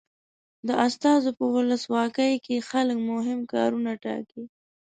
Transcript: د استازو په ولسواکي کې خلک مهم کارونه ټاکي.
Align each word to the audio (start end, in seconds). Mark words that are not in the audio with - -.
د 0.67 0.69
استازو 0.85 1.29
په 1.39 1.45
ولسواکي 1.55 2.31
کې 2.45 2.65
خلک 2.69 2.97
مهم 3.11 3.39
کارونه 3.53 3.91
ټاکي. 4.03 4.43